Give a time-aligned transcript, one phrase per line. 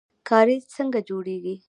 [0.29, 1.55] کاریز څنګه جوړیږي؟